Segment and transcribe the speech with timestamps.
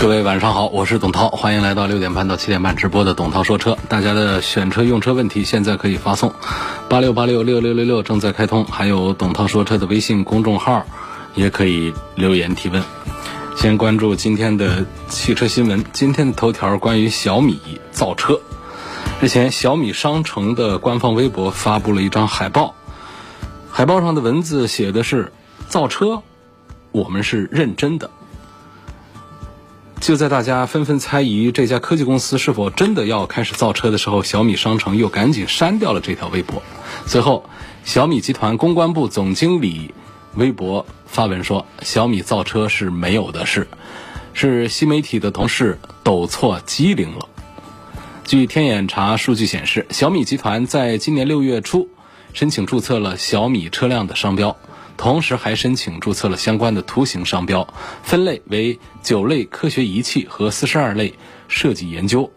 [0.00, 3.76] 各位晚上好，我是董涛，欢迎来到六点半到七点半直播的董涛说车。
[3.88, 6.32] 大家的选车用车问题现在可以发送
[6.88, 10.86] 八六八六六六六六正在开通，还有董涛说车的微信公众号
[11.34, 12.80] 也可以留言提问。
[13.56, 17.58] 先关注今天的汽车新闻，今天的头条关于小米
[17.90, 18.40] 造车。
[19.20, 22.76] 日前，小米商城的官方微博发布了一张海报，
[23.68, 25.32] 海报上的文字写的是
[25.68, 26.22] “造车，
[26.92, 28.08] 我们是认真的”。
[30.00, 36.62] 就在大家纷纷猜疑这家科技公司是否真的要开始造车的时候，小米商城又赶紧删掉了这条微博。
[37.04, 37.44] 随后，
[37.84, 39.92] 小米集团公关部总经理
[40.34, 43.68] 微博发文说：“小米造车是没有的事，
[44.32, 47.28] 是新媒体的同事抖错机灵了。”
[48.24, 51.88] 据天眼查数据显示，小米集团在今年六月初
[52.32, 54.56] 申请注册了小米车辆的商标。
[54.98, 61.14] 同时还申请注册了相关的图形商标，分类为九类科学仪器和四十二类
[61.46, 62.30] 设计研究。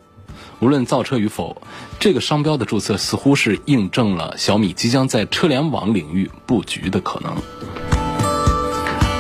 [0.60, 1.64] 无论造车与否，
[2.00, 7.36] 这个商标的注册似乎是印证了小米即将在车联网领域布局的可能。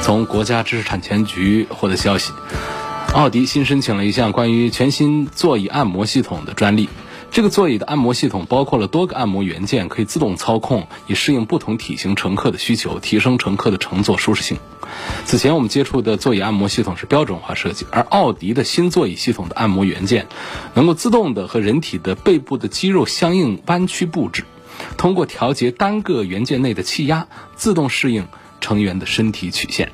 [0.04, 2.32] 从国家知识产权局获得消息，
[3.14, 6.88] 奥迪新申请了一项关于全新座椅按摩系统的专利。
[7.32, 14.58] 这个座椅的按摩系统包括了多个按摩元件，可以自动操控，以适应不同体型乘客的需求，提升乘客的乘坐舒适性。
[15.24, 20.28] 此前我们接触的座椅按摩系统是标准化设计，而奥迪的新座椅系统的按摩元件，
[20.74, 24.44] 能够自动的和人体的背部的肌肉相应弯曲布置，
[24.98, 28.28] 通过调节单个元件内的气压，自动适应
[28.60, 29.94] 成员的身体曲线。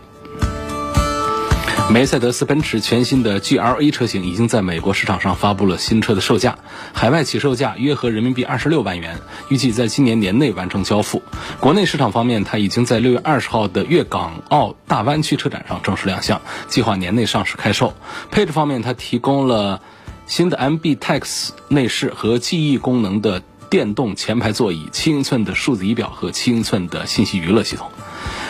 [1.90, 6.60] 梅赛德斯奔驰全新的 GLA 车型已经在美国市场上发布了新车的售价，
[6.94, 9.18] 海外起售价约合人民币二十六万元，
[9.48, 11.24] 预计在今年年内完成交付。
[11.62, 17.94] 国内市场方面，它已经在六月二十号的粤港澳大湾区车展上正式亮相，计划年内上市开售。
[18.32, 19.82] 配置方面，它提供了
[20.26, 27.90] 新的 MBTEX 内饰和记忆功能的电动前排座椅、七英寸的数字仪表和七英寸的信息娱乐系统。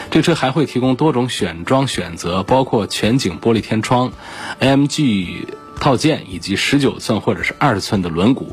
[0.09, 4.12] 这车还会提供多种选装选择，包括全景玻璃天窗、
[4.59, 5.45] AMG
[5.79, 8.47] 套件以及十九寸或者是二十寸的轮毂。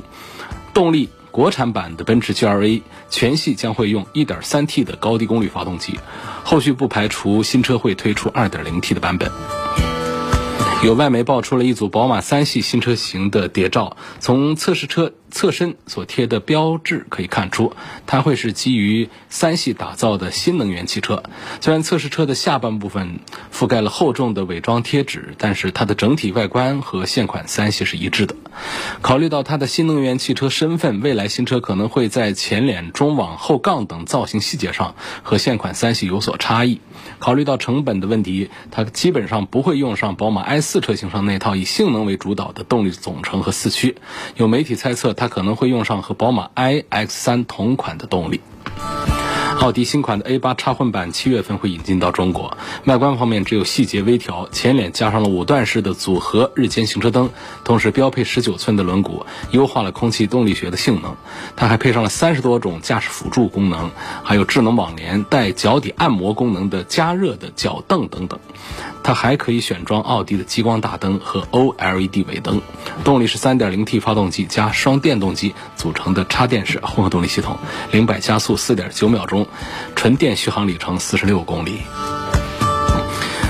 [0.75, 5.99] 动力，国产版的奔驰 GLA 全系将会用 1.3T 的高低功率发动机，
[6.43, 9.31] 后续不排除新车会推出 2.0T 的版本。
[10.85, 15.15] 有外媒爆出了一组宝马三系新车型的谍照，从测试车。
[15.31, 17.73] 侧身所贴的标志可以看出，
[18.07, 21.25] 它会是基于三系打造的新能源汽车。
[21.61, 23.19] 虽然测试车的下半部分
[23.53, 28.37] 覆盖了厚重的伪装贴纸，但是它的整体外观和现款三系是一致的。
[29.03, 36.81] 考虑到它的新能源汽车身份，未来新车可能会在前脸、中网、后杠等造型细节上和现款三系有所差异。
[37.25, 43.97] 考虑到成本的问题，它基本上不会用上宝马 i4 车型上那套以性能为主导的动力总成和四驱。
[44.37, 45.29] 有媒体猜测它。
[45.35, 48.41] 可能会用上和宝马 iX3 同款的动力。
[49.61, 52.57] 奥迪新款的 A8 插混版七月份会引进到中国。
[52.85, 57.31] 外观方面只有细节微调，前脸加上了五段式的组合日间行车灯，
[57.65, 61.17] 同时标配十九寸的轮毂，优化了空气动力学的性能。
[61.57, 63.91] 它还配上了三十多种驾驶辅助功能，
[64.23, 68.39] 还有智能网联、带脚底按摩功能的加热的脚凳等等。
[69.03, 72.61] 它还可以选装奥迪的激光大灯和 OLED 尾灯。
[73.05, 77.59] 动力是 3.0T 发动机加双电动机组成的插电式混合动力系统，
[77.93, 79.44] 零百加速4.9秒钟。
[79.95, 81.79] 纯电续航里程四十六公里。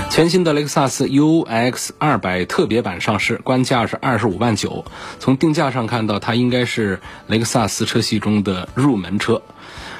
[0.09, 4.85] 全新的雷克萨斯 UX 二百特别版上市，官价是二十五万九。
[5.19, 9.41] 从定价上看到，它应该是雷克萨斯车系中的入门车。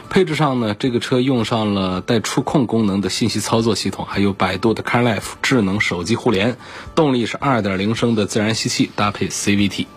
[0.09, 6.56] 配置上呢，这个车用上了带触控功能的信息操作系统，还有百度的 CarLife 智能手机互联。
[6.94, 9.88] 动力是二点零升的自然吸气，搭配 CVT。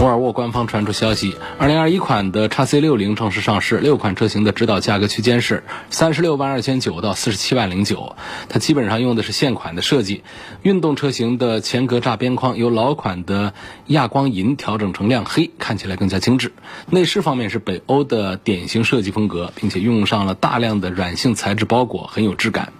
[0.00, 8.16] 沃尔沃官方传出消息，二零二一款的 x C 六零正式上市，六款车型的指导价格区间是三十六万二千九到四十七万零九。
[8.48, 10.24] 它基本上用的是现款的设计，
[10.62, 13.54] 运动车型的前格栅边框由老款的
[13.86, 16.52] 亚光银调整成亮黑，看起来更加精致。
[16.90, 22.72] 内饰方面是北欧的典型设计风格，并且用上了大量的软性材质包裹，很有质感。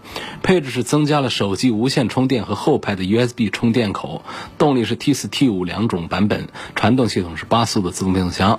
[0.42, 4.24] 配置是增加了手机无线充电和后排的 USB 充电口，
[4.58, 6.48] 动力是 T 四 T 五两种版本，
[6.82, 8.58] 传动系统是八速的自动变速箱。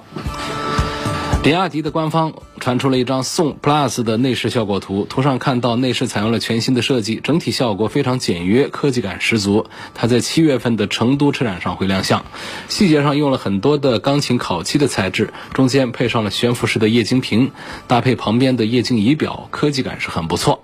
[1.43, 9.65] 比亚迪的官方传出了一张宋 Plus 的内饰效果图，图上看到内饰采用了全新的设计，整体效果非常简约，科技感十足。
[9.93, 12.23] 它在七月份的成都车展上会亮相，
[12.69, 17.51] 细节上用了很多的钢琴烤漆的材质，中间配上了悬浮式的液晶屏，
[17.87, 20.63] 搭配旁边的液晶仪表，科技感是很不错。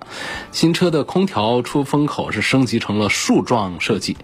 [0.50, 4.16] 新车的空调出风口是升级成了树状设计，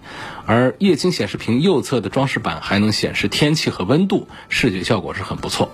[0.47, 5.69] 而液晶显示屏右侧的装饰板还能显示天气和温度，视觉效果是很不错。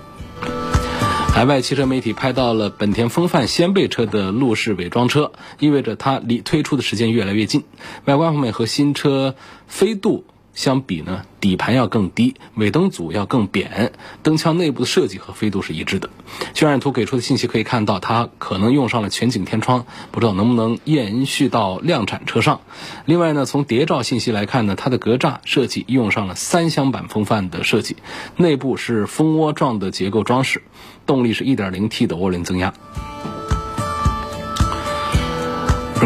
[1.32, 7.64] 海外汽车媒体拍到了本田锋范掀背车的路试伪装车，意味着它离推出的时间越来越近。
[8.04, 9.34] 外观方面和新车
[9.66, 10.24] 飞度。
[10.54, 13.92] 相比呢，底盘要更低，尾灯组要更扁，
[14.22, 16.08] 灯腔内部的设计和飞度是一致的。
[16.54, 22.60] 渲染图给出的信息可以看到，它可能用上了全景天窗，不知道能不能延续到量产车上。
[23.04, 27.96] 另外呢，从谍照信息来看呢，它的格栅设计用上了三厢版风范的设计，
[28.36, 30.62] 内部是蜂窝状的结构装饰，
[31.04, 32.72] 动力是 1.0T 的涡轮增压。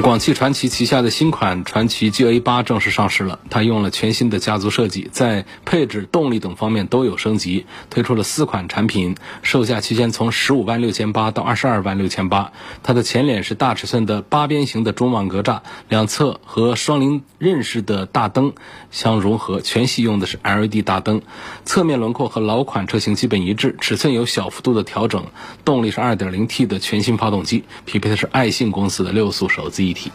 [0.02, 3.40] 广汽传祺旗下的新款传祺 GA 八正式上市了。
[3.50, 12.52] 它用了全新的家族设计，在配置、动力等方面都有升级，推出了四款产品，售价区间从十五万六千八到二十二万六千八。
[12.82, 18.52] 它的前脸是大尺寸的八边形的中网格栅，两侧和双菱刃式的大灯
[18.90, 21.22] 相融合，全系用的是 LED 大灯。
[21.64, 25.26] 侧面轮廓和老款车型基本一致，尺寸有小幅度的调整。
[25.64, 30.12] 动力是 2.0T 的全新发动机，匹配的是爱信公司的六速手自一体。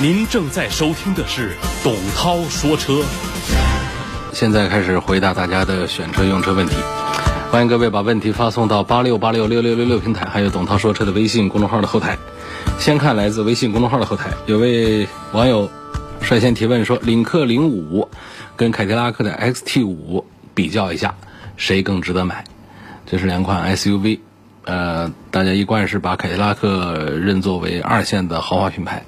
[0.00, 1.52] 您正在收听的是
[1.82, 3.02] 董涛说车。
[4.32, 6.74] 现在开始回答大家的选车用车问题，
[7.52, 12.18] 欢迎各位把问题发送到八六八六六六六六平台，还有董涛说车的微信公众号的后台。
[12.80, 15.70] 先看来自微信公众号的后台，有位网友
[16.20, 18.08] 率先提问说：领克零五
[18.56, 21.14] 跟凯迪拉克的 XT 五比较一下，
[21.56, 22.42] 谁更值得买？
[23.06, 24.18] 这是两款 SUV。
[24.64, 29.04] 呃，大家一贯是把凯迪拉克认作为二线的豪华品牌，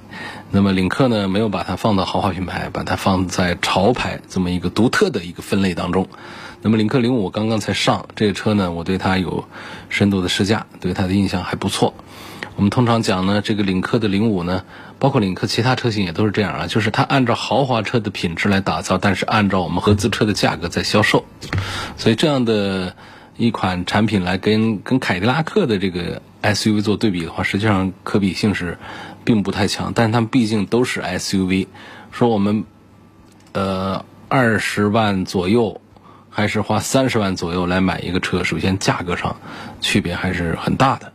[0.50, 6.08] 那么领克呢，没有把它放到豪华品牌，把它放在潮牌这么一个独特的一个分类当中。
[6.60, 9.48] 那么领克零五刚刚才上这个车呢，我对它有
[9.88, 11.94] 深度的试驾，对它的印象还不错。
[12.56, 14.62] 我们通常讲呢，这个领克的零五呢，
[14.98, 21.24] 包括领克其他车型也都是这样啊，就是它按照豪华车的品质来打造，但是按照我们合资车的价格在销售，
[21.96, 22.94] 所以这样的。
[23.36, 28.78] 一款产品来跟跟凯迪拉克的这个 SUV 做对比的话，实际上可比性是
[29.24, 29.92] 并不太强。
[29.94, 31.66] 但是它们毕竟都是 SUV，
[32.10, 32.64] 说我们
[33.52, 35.80] 呃二十万左右
[36.30, 39.36] 还是花三十万左右来买一个车，首先价格上
[39.80, 41.12] 区别还是很大的。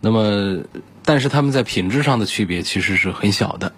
[0.00, 0.64] 那么，
[1.04, 3.72] 但是他们在品质上的区别其实是很小的。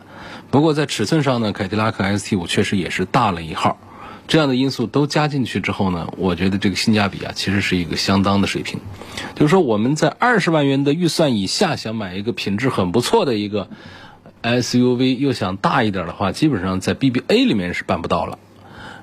[0.51, 3.79] 不过在尺寸上呢，凯迪拉克 ST5 确实也是大了一号。
[4.27, 8.81] 这样的因素都加进去之后呢，我觉得这个性价比啊，其实是一个相当的水平。
[9.35, 13.69] 就是说，我们在二十万元的预算以下，想买一个品质很不错的一个
[14.43, 18.39] SUV，又想大一点的话，基本上在 BBA 里面是办不到了。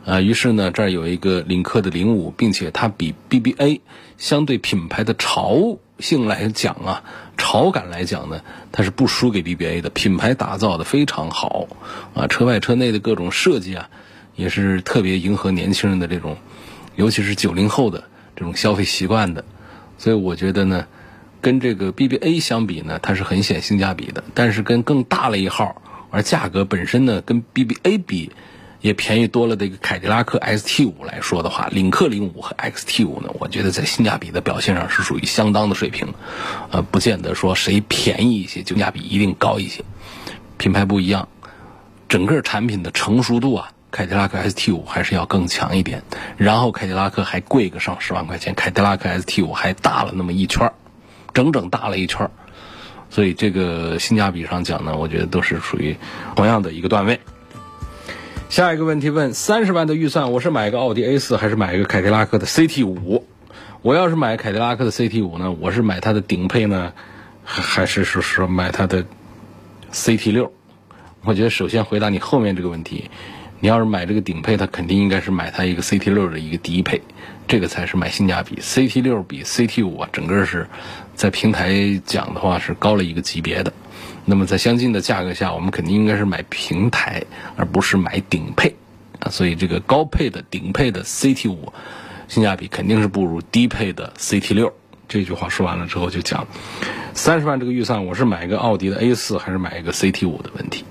[0.04, 3.82] 呃，于是呢，这儿有一个领克的零五，并且它比 BBA
[4.18, 7.04] 相对品牌的潮性来讲啊，
[7.38, 8.42] 潮感来讲呢，
[8.72, 9.92] 它是不输给 BBA 的。
[9.92, 11.68] 品牌打造的非常好
[12.16, 13.90] 啊，车外车内的各种设计啊。
[14.42, 16.36] 也是特别迎合年轻人的这种，
[16.96, 18.06] 尤其是九零后的
[18.36, 19.46] 这种消费习惯的，
[20.00, 20.88] 所以我觉得呢，
[21.42, 24.24] 跟这个 BBA 相比呢，它是很显性价比的。
[24.34, 25.80] 但是跟更大了一号，
[26.10, 28.32] 而价格本身呢，跟 BBA 比
[28.82, 36.16] 也便宜多了的一个凯迪拉克 ST 五来说的话，领克零五和 XT 五呢，我觉得在性价比的表现上是属于相当的水平，
[36.72, 39.84] 呃，不见得说谁便宜一些，性价比一定高一些。
[40.58, 41.28] 品牌不一样，
[42.10, 43.72] 整个产品的成熟度啊。
[43.92, 46.02] 凯迪拉克 ST 五还是要更强一点，
[46.38, 50.72] 然后凯迪拉克还贵个上十万块钱，凯迪拉克 ST 五还大了那么一圈，
[51.34, 52.32] 整整大了一圈，
[53.10, 55.98] 所以这个性价比上讲呢，我觉得都是属于
[56.38, 57.20] 同样的一个段位。
[58.48, 63.28] 下一个问题问：三十万的预算，我是买个奥迪 A 四还是买一个凯迪拉克的 CT 五？
[63.82, 66.94] 我要是买凯迪拉克的 CT 五呢，我是买它的顶配呢，
[67.44, 69.04] 还还是说说买它的
[69.92, 70.54] CT 六？
[71.24, 73.10] 我觉得首先回答你后面这个问题。
[73.62, 77.00] 你要是买这个顶配，它肯定应该是买它一个 CT 六的一个低配，
[77.48, 78.56] 这个才是买性价比。
[78.56, 80.68] CT 六比 CT 五啊，整个是
[81.16, 83.72] 在平台讲的话是高了一个级别的。
[84.26, 87.24] 那么在相近的价格下，我们肯定应该是买平台，
[87.56, 88.76] 而不是买顶配
[89.20, 89.30] 啊。
[89.30, 91.72] 所以这个高配的顶配的 CT 五
[92.28, 94.74] 性价比肯定是不如低配的 CT 六。
[95.08, 96.48] 这句话说完了之后，就讲
[97.14, 100.84] 三十万这个预算，我是买一个奥迪的 A 四还是买一个 CT 五的问题。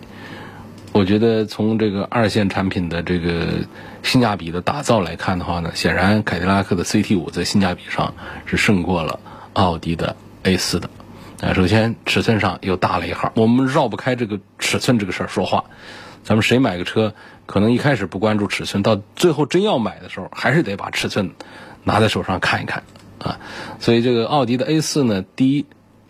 [0.93, 3.61] 我觉得从这个二线产品的这个
[4.03, 9.21] 性价比的打造来看的话呢，显然凯迪拉克的 CT 五在性价比上是胜过了
[9.53, 10.91] 奥迪的 A 四的。
[11.41, 15.65] 啊，首先尺寸上又大了一号，我们绕不开这个尺寸这个事儿说话。
[16.23, 17.15] 咱们谁买个车，
[17.47, 21.31] 可能一开始不关注尺寸，到最后真要买的时候，还是得把尺寸
[21.85, 22.83] 拿在手上看一看
[23.19, 23.39] 啊。
[23.79, 25.65] 所以这个奥迪的 A 四呢，第一，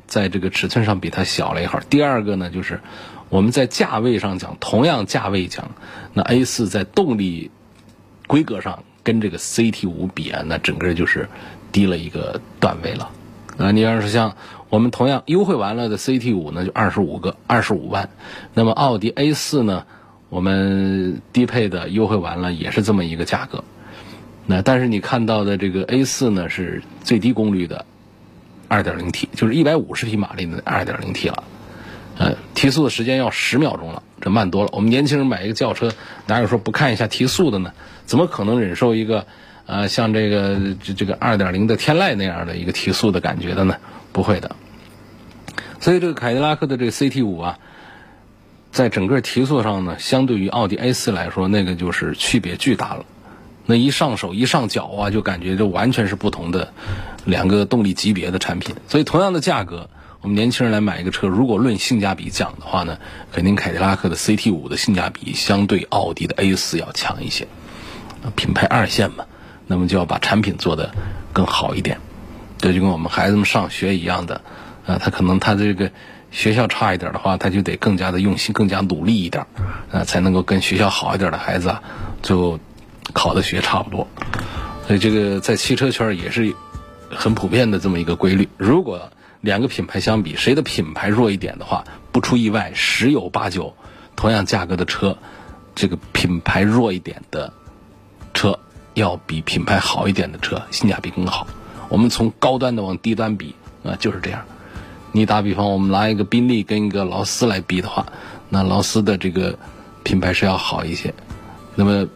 [0.09, 2.81] 在这个尺寸上比它小了一号；第二个呢，就是
[3.31, 5.71] 我们在价位上讲，同样价位讲，
[6.13, 7.51] 那 A 四在动力
[8.27, 11.29] 规格上跟这个 CT 五比啊，那整个就是
[11.73, 13.11] 低了一个段位了。
[13.57, 14.37] 啊，你要是像
[14.69, 18.11] 我们同样优惠完了的 CT 五呢，就二十五个二十五万，
[18.53, 19.87] 那么奥迪 A 四呢，
[20.29, 23.63] 我们低配的优惠完了也是这么一个价格。
[24.47, 27.85] 那但是你看到的这个 A 四呢，是最低功率的
[28.67, 31.45] 二点零 T，就是一百五十匹马力的二点零 T 了。
[32.21, 34.69] 呃，提速的时间要十秒钟了，这慢多了。
[34.75, 35.91] 我们年轻人买一个轿车，
[36.27, 37.73] 哪有说不看一下提速的呢？
[38.05, 39.27] 怎么可能忍受一个
[39.65, 43.79] 呃像这个这这个二点零的天籁那样的一个提速的感觉的呢？
[44.13, 44.55] 不会的。
[45.81, 47.59] 所以这个凯迪拉克的这个 CT 五啊，
[48.71, 53.07] 在整个提速上呢，相对于奥迪 A 四来说，那个就是区别巨大了。
[53.65, 56.75] 那一上手一上脚啊，就感觉就完全是不同的
[57.25, 58.77] 两个动力级别的产品。
[58.89, 59.89] 所以同样的价格，
[60.23, 62.99] 我们年轻人来买一个车，如果论性价比讲的话呢，
[63.33, 67.49] 肯定凯迪拉克的 CT 五的性价比相对奥迪的 A 四要强一些。
[68.37, 69.25] 品牌二线嘛，
[69.67, 70.93] 那么就要把产品做得
[71.33, 71.99] 更好一点。
[72.59, 74.43] 这就跟我们孩子们上学一样的。
[74.87, 75.91] 啊，他可能他这个
[76.31, 79.47] 学校差一点的话，他就得更加的用心，更加努力一点，
[79.91, 81.83] 啊，才能够跟学校好一点的孩子啊，
[82.23, 82.61] 最后
[83.15, 84.07] 考的学差不多。
[84.87, 86.55] 所以这个在汽车圈也是
[87.09, 88.51] 很普遍的这么一个规律。
[88.59, 89.11] 如果
[89.41, 93.75] 两个品牌相比，谁的品牌弱一点的话，不出意外，十有八九，
[94.17, 95.17] 同样价格的车，
[95.75, 97.53] 这个品牌弱一点的
[98.35, 98.59] 车
[98.95, 101.47] 要比品牌好一点的车性价比更好。
[101.89, 104.45] 我们从高端的往低端比啊，就是这样。
[105.13, 108.07] 你打比方，我们拿一个宾利跟一个劳斯来比的话，
[108.49, 109.59] 那劳斯的这个
[110.05, 111.13] 品牌是要好一些。
[111.75, 112.07] 那么，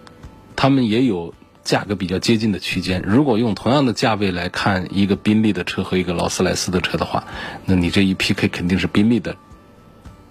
[0.54, 1.32] 他们也有
[1.64, 3.02] 价格比较接近的区间。
[3.04, 7.24] 如果用同样的价位来看一个宾利的车和一个劳斯莱斯的车的话，
[7.64, 9.36] 那你这一 PK 肯定是宾利的，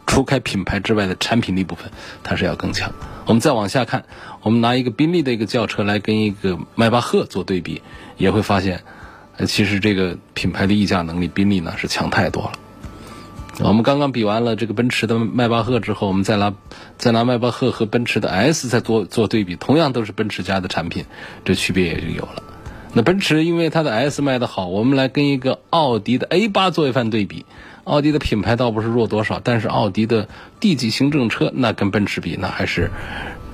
[0.05, 1.91] 除开品牌之外的产品力部分，
[2.23, 2.93] 它是要更强。
[3.25, 4.05] 我们再往下看，
[4.41, 7.81] 我们拿一个宾利的一个轿车来跟一个迈巴赫做对比，
[8.17, 8.83] 也会发现。
[9.47, 12.51] 其实这个品牌的溢价能力，宾利呢是强太多了。
[13.60, 16.53] 我们刚刚比完了这个奔驰的迈巴赫之后，我们再拿
[16.98, 21.05] 再拿迈巴赫和奔驰的 S 再做做对比，同样都是奔驰家的产品，
[21.45, 22.41] 这区别也就有了。
[22.93, 27.45] 那奔驰因为它的 S 卖的好，我们来跟一个奥迪的 A 八做一番对比。
[27.83, 30.29] 奥迪的品牌倒不是弱多少，但是奥迪的
[30.60, 32.91] D 级行政车那跟奔驰比，那还是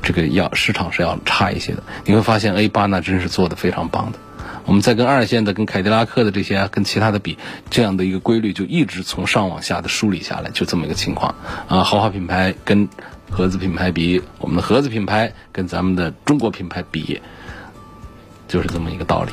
[0.04, 1.84] 这个要市场是要差一些的。
[2.06, 4.20] 你会发现 A 八那真是做的非常棒的。
[4.70, 7.40] 我们再跟二线的、跟凯迪拉克的这些、跟其他的比，
[7.72, 11.34] 这样的一个规律就一直从上往下的梳理下来，就这么一个情况
[11.68, 11.84] 啊。
[11.84, 12.88] 豪华品牌跟
[13.32, 17.20] 合资品牌比，我们的合资品牌跟咱们的中国品牌比，
[18.48, 19.32] 就是这么一个道理。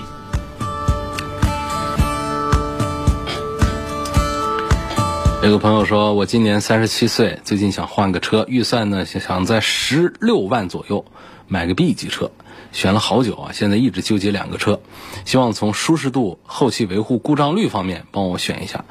[5.42, 11.04] 有个朋友说，我今年三十七岁，最近想换个车，预算呢想在十六万左右
[11.46, 12.30] 买个 B 级车。
[12.76, 14.82] 选了好久啊，现在一直纠结两个车，
[15.24, 18.84] 希望从舒适度、后期维护、故障率方面帮我选一下。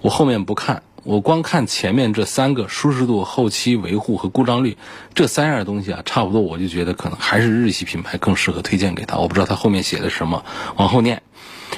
[0.00, 4.76] 我后面不看，我光看前面这三个：舒适度、后期维护和故障率
[5.14, 9.18] 这三样东西啊，差不多我就觉得可能还是日系品牌更适合推荐给他。
[9.18, 11.22] 我不知道他后面写的什么，往后念。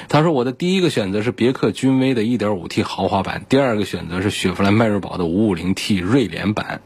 [0.09, 6.81] 他说我的第一个选择是别克君威的 1.5T 豪华版，第二个选择是雪佛兰迈锐宝的 550T 锐联版。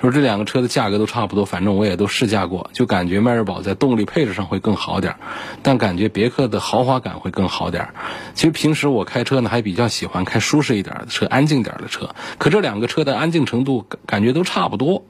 [0.00, 5.18] 说这两个车的价格都差不多，反正我也都试驾过，就感觉迈锐宝在动力配置上会更好点儿，
[5.62, 7.94] 但感觉别克的豪华感会更好点儿。
[8.34, 12.14] 其实平时我开车呢，还比较喜欢开舒适一点的车，安静点的车。
[12.38, 15.04] 可这两个车的安静程度感觉都差不多，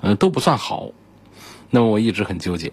[0.00, 0.90] 呃，都不算好。
[1.70, 2.72] 那么我一直很纠结。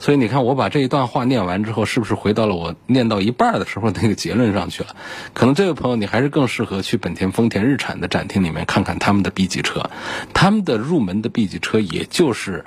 [0.00, 4.96] 所以你看，我把这一段话念完之后，是不是回到了我念到一半的时候那个结论上去了？
[5.34, 9.90] 可能这位朋友，你还是更适合去本田、丰田、日产的展厅里面看看他们的 B 级车，
[10.32, 12.64] 他们的入门的 B 级车也就是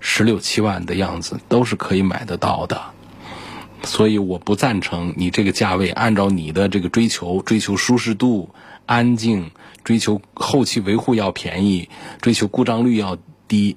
[0.00, 2.80] 十六七万的样子，都是可以买得到的。
[3.82, 8.48] 所以我不赞成你这个价位，按照你的这个追求，追求舒适度、
[8.86, 9.50] 安静，
[9.84, 11.90] 追求后期维护要便宜，
[12.22, 13.18] 追求故障率要
[13.48, 13.76] 低。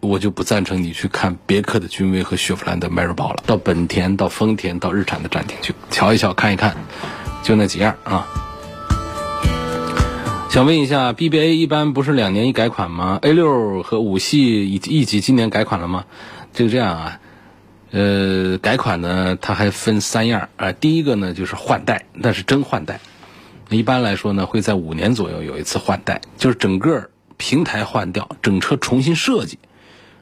[0.00, 6.76] 我就不赞成你去看别克的君威和雪佛兰的迈锐宝了，到本田、到丰田、到日产的展厅去瞧一瞧、看一看，
[7.42, 8.26] 就那几样啊。
[10.50, 16.04] 想问一下，BBA 一般不是两年一改款吗？A 六和五系以及 E 级今年改款了吗？
[16.54, 17.20] 这个这样啊，
[17.90, 20.72] 呃，改款呢，它还分三样啊。
[20.72, 23.00] 第一个呢就是换代，那是真换代。
[23.68, 29.58] 一般来说呢，会在五年左右有一次换代，就是整个平台换掉，整车重新设计，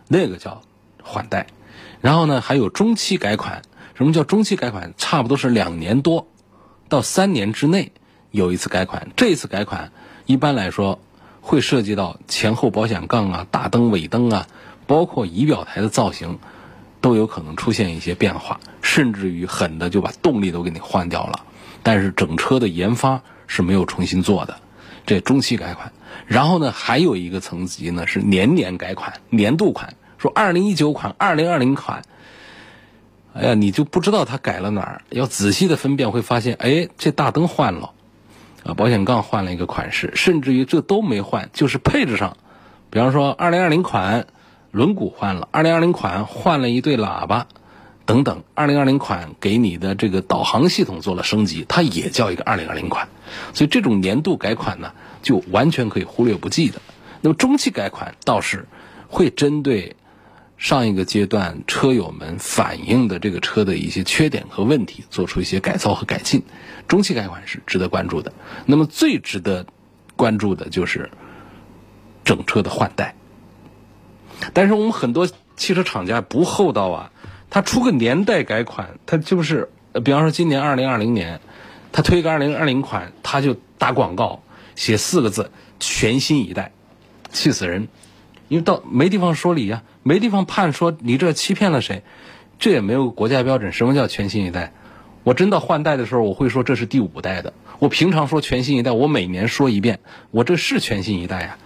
[0.09, 0.63] 那个叫
[1.03, 1.47] 换代。
[2.01, 3.63] 然后呢，还有中期改款。
[3.95, 4.93] 什么叫中期改款？
[4.99, 6.29] 差不多是两年多
[6.91, 7.93] 到三年之内
[8.31, 9.09] 有一次改款。
[9.17, 9.91] 这次改款
[10.27, 10.99] 一般来说
[11.41, 14.47] 会涉及到前后保险杠啊、大灯、尾灯啊，
[14.87, 16.39] 包括仪表台的造型，
[17.01, 21.47] 都有可能出现一些变化，甚至于狠的就把动力都给你换掉了。
[21.83, 24.59] 但是整车的研发是没有重新做的，
[25.07, 25.93] 这中期改款。
[26.27, 32.03] 然后呢，还有一个层级呢是年年改款、年度款，说二零一九款、二零二零款。
[33.33, 37.91] 哎呀，你就不知道它改了哪儿，要仔细的分辨会发现，哎，这大灯换了，
[38.65, 42.39] 啊，保险杠换了一个款式，甚至于这都没换，就是配置上，
[42.89, 44.27] 比方说二零二零款
[44.71, 47.47] 轮毂换了，二零二零款换了一对喇叭，
[48.07, 53.09] 等等，二零二零款给你的这个导航系统做了升级，它也叫一个二零二零款，
[53.53, 56.81] 所以这种年度改款呢，就完全可以忽略不计的。
[57.21, 58.67] 那么中期改款倒是
[59.09, 59.97] 会针对。
[60.59, 66.45] 上一个阶段车友们反映的这个车的一些缺点和问题，做出一些改造和改进，
[66.89, 68.33] 中期改款是值得关注的。
[68.65, 69.67] 那么最值得
[70.17, 71.11] 关注的就是
[72.25, 73.15] 整车的换代。
[74.55, 77.13] 但是我们很多汽车厂家不厚道啊，
[77.50, 79.71] 他出个年代改款，他就是，
[80.05, 81.41] 比方说今年二零二零年，
[81.93, 84.43] 他推个二零二零款，他就打广告，
[84.75, 85.50] 写四个字
[85.81, 86.73] “全新一代”，
[87.33, 87.88] 气死人。
[88.49, 92.03] 因为到没地方说理呀，没地方判说你这欺骗了谁，
[92.59, 93.73] 这也没有国家标准。
[93.73, 94.73] 什么叫全新一代？
[95.25, 97.53] 我真到换代的时候，我会说这是第五代的。
[97.81, 99.99] 我平常说全新一代，我每年说一遍，
[100.31, 101.59] 我这是全新一代呀。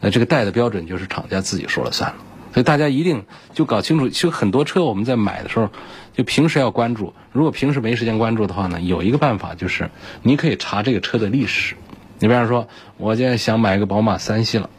[0.00, 2.16] 那这个代的标准就是厂家自己说了算了。
[2.54, 5.68] 所以大家一定就搞清楚，其实很多车我们在买的时候，
[6.14, 7.12] 就平时要关注。
[7.32, 9.90] 如果平时没时间关注的话呢，有一个办法就是，
[10.22, 11.74] 你可以查这个车的历史。
[12.20, 14.70] 你比方说，我现在想买一个宝马三系了。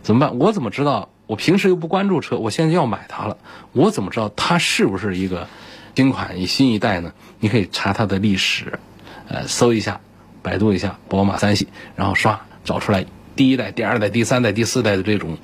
[0.00, 0.38] 怎么办？
[0.38, 1.08] 我怎么知道？
[1.26, 3.36] 我平时又不关注车，我现在要买它了，
[3.72, 5.48] 我怎么知道它是不是一个
[5.94, 7.12] 新款、新一代呢？
[7.40, 8.78] 你可以查它的历史，
[9.26, 10.00] 呃，搜一下，
[10.40, 13.04] 百度一下宝马三系，然后刷找出来
[13.34, 15.36] 第一代、第二代、第三代、第四代的这种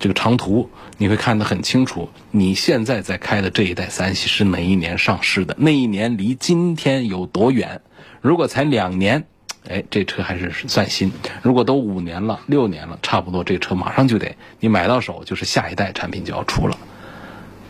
[0.00, 2.08] 这个长途，你会看得很清楚。
[2.32, 5.54] 你现在在开的这一代三系是哪一年上市的？
[5.58, 7.82] 那一年离今天有多远？
[8.20, 9.26] 如果才两年。
[9.68, 11.12] 哎，这车还是算新。
[11.42, 16.78] 如果都五年了、六年了，差不多这车马上就得你买到手，就是下一代产品就要出了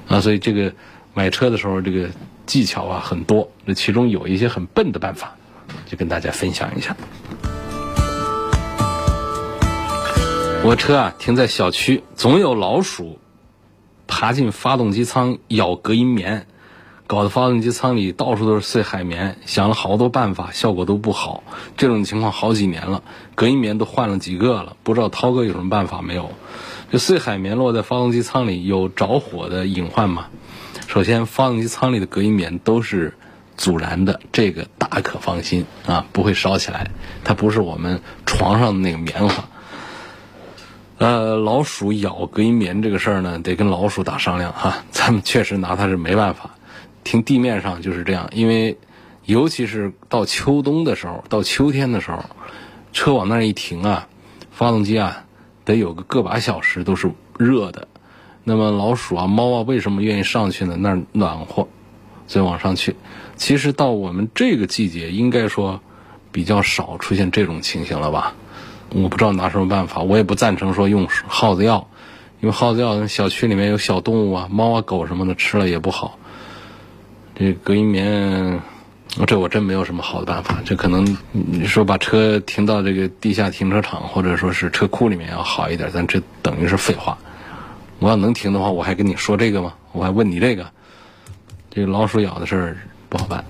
[0.06, 0.20] 啊。
[0.20, 0.72] 所以这个
[1.14, 2.08] 买车的时候，这个
[2.46, 3.50] 技巧啊很多。
[3.66, 5.34] 这其中有一些很笨的办法，
[5.86, 6.96] 就跟大家分享一下。
[10.62, 13.18] 我车啊停在小区，总有老鼠
[14.06, 16.46] 爬进发动机舱咬隔音棉。
[17.06, 21.42] 搞得发动机舱里到处都是碎海绵，想了好多办法，效果都不好。
[21.76, 23.02] 这种情况好几年了，
[23.34, 26.30] 隔音棉都换了几个了，不知道涛哥有什么办法没有？
[26.92, 30.28] 这碎海绵落在发动机舱里有着火的隐患吗？
[30.86, 33.14] 首先，发动机舱里的隔音棉都是
[33.56, 36.90] 阻燃的，这个大可放心啊，不会烧起来。
[37.24, 39.48] 它不是我们床上的那个棉花。
[41.00, 46.50] 呃，老鼠咬隔音棉这个事儿呢，得跟老鼠打商量哈， 咱们确实拿它是没办法。
[47.04, 48.76] 停地面上就是这样，因为
[49.24, 52.22] 尤其是到秋冬的时候，到秋天的时候，
[52.92, 54.06] 车往那儿一停啊，
[54.52, 55.24] 发动机啊
[55.64, 57.88] 得有个个把小时都是热的。
[58.44, 60.76] 那么老鼠啊、猫啊为什么愿意上去呢？
[60.78, 61.66] 那儿暖和，
[62.26, 62.94] 所以往上去。
[63.36, 65.80] 其实到我们这个季节，应该说
[66.30, 68.34] 比较少出现这种情形了吧？
[68.92, 71.88] 我不知道拿什么办法，我也不赞成说用耗子药，
[72.40, 76.18] 因为耗子药小区里面有小动物啊，猫啊狗什么的吃了也不好。
[77.34, 78.60] 这隔音棉，
[79.26, 80.58] 这我真没有什么好的办法。
[80.64, 87.16] 这可能你说把车停到这个地下停车场，或者说是车库里面要好一点，但这等于是废话。
[87.98, 89.74] 我要能停的话，我还跟你说这个吗？
[89.92, 90.66] 我还问你这个？
[91.70, 92.76] 这个老鼠咬的事儿
[93.08, 93.44] 不好办。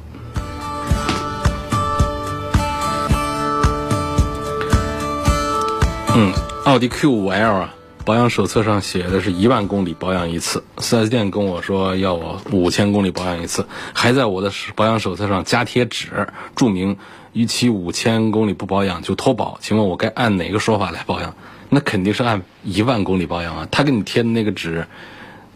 [6.16, 6.32] 嗯，
[6.64, 7.74] 奥迪 Q 五 L 啊。
[8.04, 16.96] 保养手册上写的是一万公里保养一次，4S 店跟我说要我五千公里保养一次，还在我的保养手册上加贴纸，注明
[17.34, 21.36] 逾期五千公里不保养就脱保，请问我该按哪个说法来保养？
[21.68, 23.68] 那肯定是按一万公里保养啊！
[23.70, 24.84] 他给你贴的那个纸，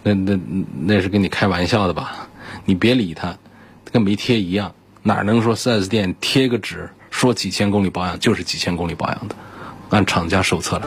[0.03, 0.39] 那那
[0.83, 2.29] 那是跟你开玩笑的吧？
[2.67, 3.37] 你别理他，
[3.91, 4.73] 跟没贴一样。
[5.03, 9.35] 哪能说 4S 店贴个纸说几千公里保养就是几千公里保养的？
[9.91, 10.87] 按厂家手册来。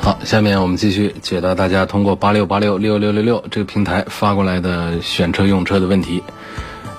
[0.00, 6.22] 好，下面我们继续解答大家通过八六八六六六六六这个平台发过来的选车用车的问题。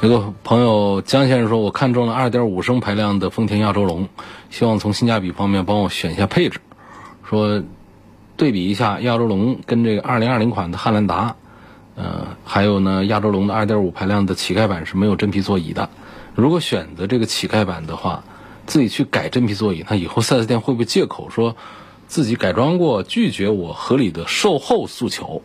[0.01, 4.09] 有个朋友江先生说：“我看中了2.5升排量的丰田亚洲龙，
[4.49, 6.59] 希望从性价比方面帮我选一下配置。
[7.27, 7.63] 说
[8.35, 11.35] 对比一下亚洲龙跟这个2020款的汉兰达，
[11.95, 15.89] 呃，还有呢亚洲龙的2.5排量的乞丐版是没有真皮座椅的。
[16.37, 18.23] 如果选择这个乞丐版的话，
[18.67, 21.55] 自己去改真皮座椅，那以后 4S 店会不会借口说
[22.07, 25.41] 自己改装过，拒绝我合理的售后诉求？”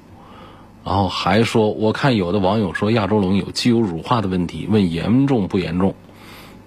[0.85, 5.95] 然后还说，我看有的网友说亚洲龙有机油乳化的问题，问严重不严重？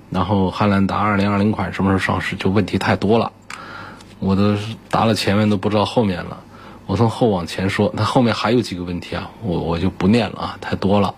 [0.09, 2.35] 然后汉兰达二零二零款什么时候上市？
[2.35, 3.31] 就问题太多了，
[4.17, 4.55] 我都
[4.89, 6.41] 答了前面都不知道后面了。
[6.87, 11.13] 我从后往前说，那后面还有几个问题啊，我我就不念了啊，太多了。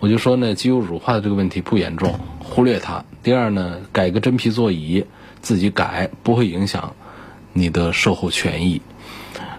[0.00, 3.04] 我就说呢，机油乳化的这个问题不严重，忽略它。
[3.22, 5.04] 第二呢，改个真皮座椅
[5.40, 6.94] 自己改不会影响
[7.52, 8.80] 你的售后权益。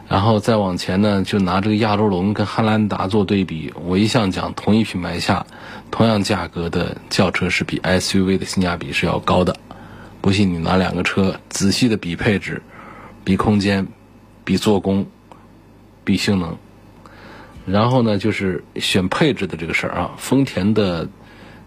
[0.07, 3.73] 然后再往前呢，就拿这个亚洲龙跟汉兰达做对比。
[3.83, 5.47] 我一向讲，同一品牌下，
[5.89, 9.57] 同样价格的轿车是比 SUV 的性价比是要高的。
[10.21, 12.61] 不信你拿两个车仔细的比配置、
[13.23, 13.87] 比空间、
[14.43, 15.07] 比做工、
[16.03, 16.55] 比性能。
[17.65, 20.11] 然后呢，就是选配置的这个事儿啊。
[20.17, 21.09] 丰田的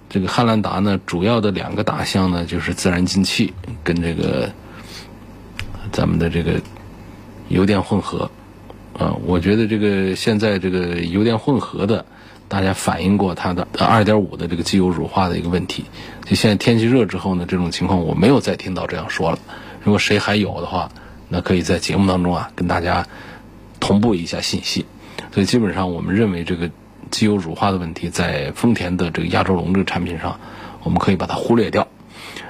[0.09, 3.53] 这个汉兰达呢，主要的两个大项呢，就是自然进气
[3.85, 4.51] 跟这个
[5.93, 6.61] 咱们的这个。
[7.51, 8.31] 油电混合，
[8.93, 12.05] 啊，我觉得这个现在这个油电混合的，
[12.47, 15.87] 大家反映过它的二点五的这个机油乳化的一个问题。
[16.27, 19.39] 就现在天气热之后呢，这种情况我没有再听到这样说了。
[19.83, 20.91] 如果谁还有的话，
[21.31, 23.07] 那可以在节目当中啊跟大家
[23.81, 24.85] 同步一下信息。
[25.33, 26.71] 所以基本上我们认为这个
[27.11, 30.39] 机油乳化的问题，在丰田的这个亚洲龙这个产品上，
[30.83, 31.89] 我们可以把它忽略掉。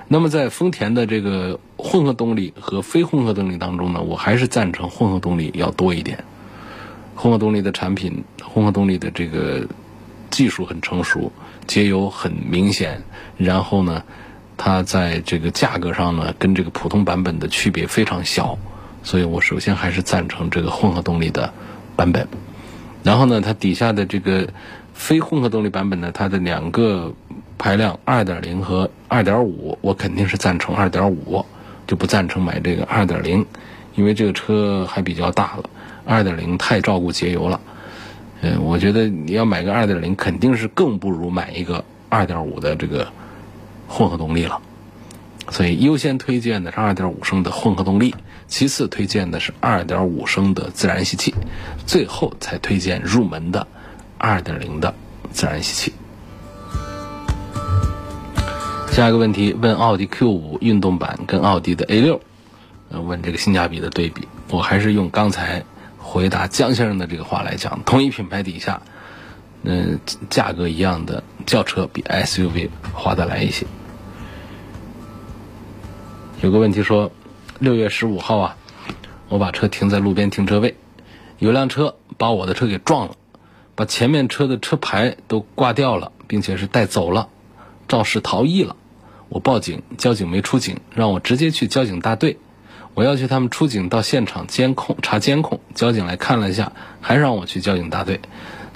[0.08, 6.24] 那么在丰田的这个混合动力和非混合动力当中呢，我还是赞成混合动力要多一点。
[7.14, 9.66] 混合动力的产品，混合动力的这个
[10.30, 11.32] 技术很成熟，
[11.66, 13.02] 节油很明显，
[13.36, 14.04] 然后呢，
[14.56, 18.56] 它在这个价格上呢，跟这个普通版本的区别非常小，
[19.02, 21.52] 所以我首先还是赞成这个混合动力的
[21.96, 22.28] 版本。
[23.08, 24.46] 然后呢，它底下的这个
[24.92, 27.14] 非混合动力版本呢，它的两个。
[27.60, 31.44] 排量二点零和二点五，我肯定是赞成二点五，
[31.88, 33.44] 就不赞成买这个二点零，
[33.96, 35.68] 因为这个车还比较大了，
[36.06, 37.60] 二点零太照顾节油了。
[38.42, 43.08] 嗯，我觉得你要买个二点零，肯定是更不如买一个二点五的这个
[43.88, 44.60] 混合动力了。
[45.50, 48.14] 所以优先推荐的是二点五升的混合动力，
[48.48, 51.34] 其次推荐的是二点五升的自然吸气，
[51.86, 53.66] 最后才推荐入门的
[54.16, 54.94] 二点零的
[55.30, 55.92] 自然吸气。
[58.90, 62.20] 下一个问题问奥迪 Q 五运动版跟奥迪的 A 六，
[62.90, 64.26] 呃，问这个性价比的对比。
[64.50, 65.62] 我还是用刚才
[65.98, 68.80] 回答江先生的这个话来讲，同一品牌底下，
[69.62, 73.66] 嗯，价格一样的轿车比 SUV 划得来一些。
[76.40, 77.12] 有个问题说，
[77.60, 78.56] 六月十五号啊，
[79.28, 80.76] 我把车停在路边停车位，
[81.40, 83.16] 有辆车把我的车给撞了，
[83.74, 87.28] 把前面车的车牌都挂掉了，并且是带走了，
[87.88, 88.76] 肇事逃逸了。
[89.28, 92.38] 我报警，交警没出警，让我直接去交警大队。
[92.94, 98.20] 我要求他们出警到现场监控查监控，交警来看了一下，还让我去交警大队。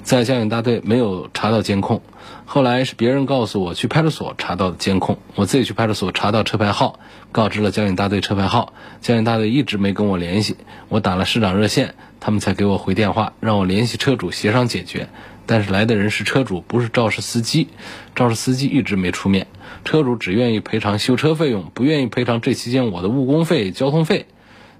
[0.03, 2.01] 在交警大队没有查到监控，
[2.45, 5.17] 后来是别人告诉我去派出所查到的监控。
[5.35, 6.99] 我自己去派出所查到车牌号，
[7.31, 10.57] 告知了交警大队车牌号，交警大队一直没跟我联系。
[10.89, 15.07] 我打了市长热线，他们才给我回电话，让我联系车主协商解决。
[15.45, 17.69] 但是来的人是车主，不是肇事司机，
[18.13, 19.47] 肇事司机一直没出面。
[19.85, 24.25] 车主只愿意赔偿修车费用，不愿意赔偿这期间我的误工费、交通费。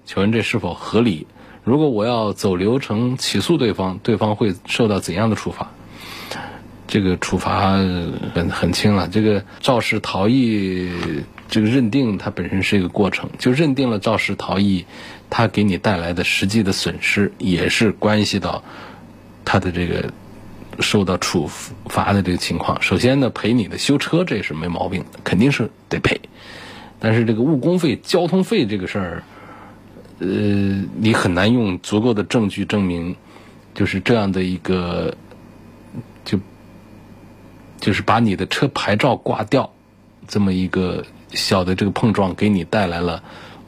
[0.05, 1.27] 请问这是否合理？
[1.63, 5.71] 如果我要走流程起诉对方，对方会受到怎样的处罚？
[6.87, 7.77] 这个处罚
[8.33, 9.07] 很很轻了。
[9.07, 10.91] 这个肇事逃逸，
[11.49, 14.85] 这个认定它本身是一个过程，就认定了肇事逃逸，
[15.29, 18.63] 它给你带来的实际的损失，也是关系到
[19.45, 20.11] 它的这个。
[20.79, 21.47] 受到处
[21.85, 26.19] 罚的这个情况，首先呢，赔你的修车这是没毛病，肯定是得赔。
[26.99, 29.23] 但是这个误工费、交通费这个事儿，
[30.23, 30.29] 呃，
[30.95, 33.13] 你很难用足够的证据证明，
[33.75, 35.13] 就是这样的一个，
[36.23, 36.39] 就
[37.77, 39.69] 就是把你的车牌照挂掉，
[40.25, 43.21] 这么一个小的这个碰撞，给你带来了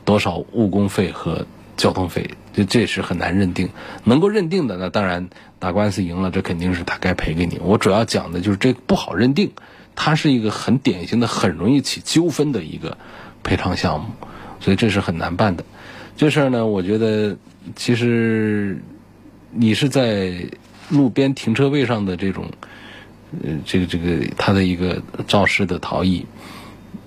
[0.05, 3.67] 多少误工费和交通费，这这也是很难认定。
[4.05, 5.27] 能够认定的，那当然
[5.59, 7.59] 打官司赢了，这肯定是他该赔给你。
[7.61, 9.51] 我主要讲的就是这不好认定，
[9.93, 12.97] 它是一个很典型的、很容易起纠纷的一个
[13.43, 14.05] 赔偿项目，
[14.61, 15.65] 所以这是很难办的。
[16.15, 17.37] 这事儿呢，我觉得
[17.75, 18.81] 其实
[19.51, 20.33] 你是在
[20.89, 22.45] 路边停车位上的这种。
[23.43, 26.25] 呃，这个这个他的一个肇事的逃逸，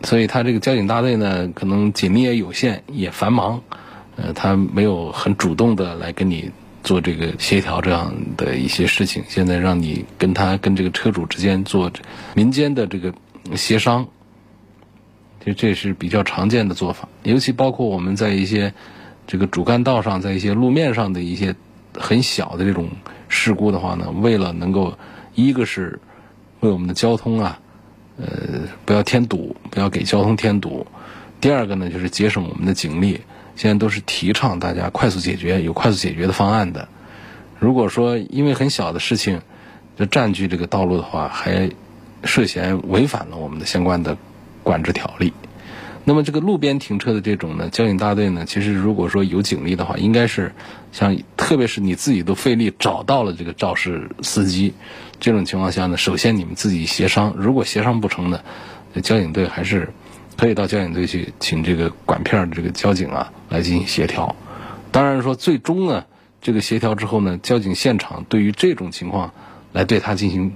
[0.03, 3.63] 所以他这个交警大队呢，可能警力也有限，也繁忙，
[4.17, 6.51] 呃，他没有很主动的来跟你
[6.85, 9.25] 做这个协调这样的一些事情。
[9.27, 11.91] 现在让你跟他跟这个车主之间做
[12.35, 13.15] 民间的这个
[13.55, 14.07] 协商，
[15.43, 17.09] 其实这是比较常见的做法。
[17.23, 18.75] 尤其包括我们在一些
[19.29, 21.55] 这个主干道上，在一些路面上的一些
[21.95, 22.89] 很小的这种
[23.29, 24.99] 事故的话呢，为了能够
[25.35, 26.01] 一个是
[26.61, 27.61] 为我们的交通啊，
[28.17, 28.27] 呃，
[28.87, 30.87] 不要添堵，不要给交通添堵。
[31.43, 33.21] 第二个呢，就是节省我们的警力。
[33.55, 36.89] 现在都是提倡大家快速解决，有快速解决的方案的。
[37.59, 39.43] 如果说因为很小的事情
[39.99, 41.69] 就占据这个道路的话，还
[42.25, 44.17] 涉嫌违反了我们的相关的
[44.63, 45.33] 管制条例。
[46.09, 50.53] 那么这个路边停车的这种呢，交警大队呢，其实如果说有警力的话，应该是
[50.91, 54.73] 像特别是你自己都费力找到了这个肇事司机。
[55.21, 58.41] 这种情况下呢，首先你们自己协商，如果协商不成呢，
[59.03, 59.91] 交警队还是
[60.39, 64.35] 可以到交警队去请这个管片的这个交警啊来进行协调。
[64.91, 66.07] 当然说最终呢，
[66.41, 69.35] 这个协调之后呢，交警现场对于这种情况
[69.75, 70.55] 来对他进行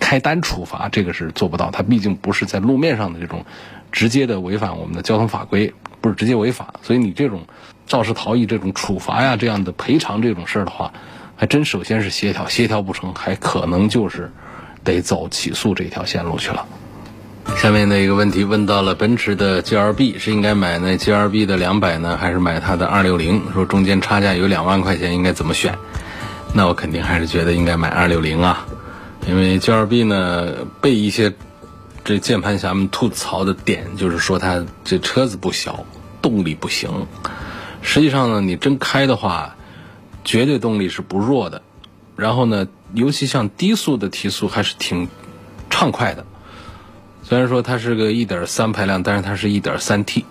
[0.00, 1.70] 开单处罚，这个是做不到。
[1.70, 3.44] 他毕竟不是在路面上的这种
[3.96, 7.40] 直接的违反我们的交通法规，不是直接违法，所以你这种
[7.86, 10.92] 肇事逃逸这种处罚呀，这样的赔偿这种事儿的话。
[11.34, 14.30] 还真首先是协调，协调不成，还可能就是
[14.84, 16.66] 得走起诉这条线路去了。
[17.56, 23.42] 下面的一个问题问到了奔驰的 G L B，是应该买那 G L B 的两百呢，还是买它的二六零？
[23.54, 25.74] 说中间差价有两万块钱，应该怎么选？
[26.54, 28.66] 那我肯定还是觉得应该买二六零啊，
[29.26, 31.32] 因为 G L B 呢被一些
[32.06, 35.84] 这键盘侠们吐槽的点就是说它这车子不小，
[36.22, 36.88] 动力不行。
[37.82, 39.52] 实际上呢，你真开的话。
[40.24, 41.62] 绝对动力是不弱的，
[42.16, 45.06] 然后呢，尤其像低速的提速还是挺
[45.70, 46.26] 畅快的。
[47.22, 50.24] 虽然说它是个1.3排量，但是它是一点三 T。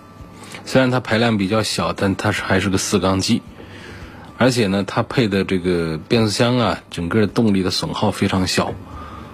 [0.66, 3.40] 虽然它排量比较小，但它是还是个四缸机，
[4.36, 8.74] 而且呢，它配的这个变速箱啊，整个动力的损耗非常小。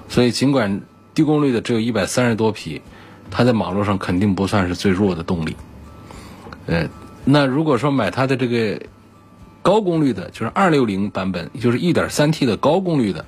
[0.09, 0.83] 所以尽管
[1.15, 2.83] 低功率的只有一百三十多匹，
[3.31, 5.57] 它在马路上肯定不算是最弱的动力。
[6.67, 6.89] 呃，
[7.25, 8.81] 那如果说买它的这个。
[9.65, 13.25] 高功率的，就是二六零版本，就是一点三 T 的高功率的，